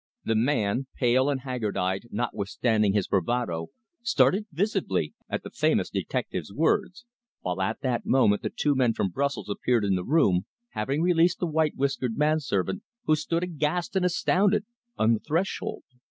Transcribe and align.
The 0.25 0.33
man, 0.33 0.87
pale 0.95 1.29
and 1.29 1.41
haggard 1.41 1.77
eyed 1.77 2.07
notwithstanding 2.09 2.93
his 2.93 3.07
bravado, 3.07 3.67
started 4.01 4.47
visibly 4.51 5.13
at 5.29 5.43
the 5.43 5.51
famous 5.51 5.91
detective's 5.91 6.51
words, 6.51 7.05
while 7.41 7.61
at 7.61 7.81
that 7.81 8.03
moment 8.07 8.41
the 8.41 8.49
two 8.49 8.73
men 8.73 8.93
from 8.93 9.09
Brussels 9.09 9.47
appeared 9.47 9.85
in 9.85 9.93
the 9.93 10.03
room, 10.03 10.47
having 10.69 11.03
released 11.03 11.37
the 11.37 11.45
white 11.45 11.75
whiskered 11.75 12.17
man 12.17 12.39
servant, 12.39 12.81
who 13.05 13.15
stood 13.15 13.43
aghast 13.43 13.95
and 13.95 14.03
astounded 14.03 14.65
on 14.97 15.13
the 15.13 15.19
threshold. 15.19 15.83